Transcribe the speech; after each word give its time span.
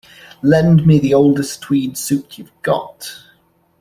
Lend 0.41 0.87
me 0.87 0.97
the 0.97 1.13
oldest 1.13 1.61
tweed 1.61 1.95
suit 1.95 2.39
you’ve 2.39 2.51
got. 2.63 3.21